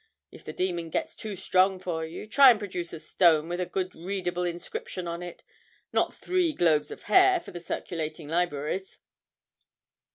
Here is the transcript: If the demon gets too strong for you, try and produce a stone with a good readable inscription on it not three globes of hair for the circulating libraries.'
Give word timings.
If 0.31 0.43
the 0.43 0.51
demon 0.51 0.89
gets 0.89 1.15
too 1.15 1.35
strong 1.35 1.77
for 1.77 2.03
you, 2.03 2.25
try 2.25 2.49
and 2.49 2.57
produce 2.57 2.91
a 2.91 2.99
stone 2.99 3.47
with 3.47 3.61
a 3.61 3.67
good 3.67 3.93
readable 3.93 4.43
inscription 4.45 5.07
on 5.07 5.21
it 5.21 5.43
not 5.93 6.11
three 6.11 6.53
globes 6.53 6.89
of 6.89 7.03
hair 7.03 7.39
for 7.39 7.51
the 7.51 7.59
circulating 7.59 8.27
libraries.' 8.27 8.97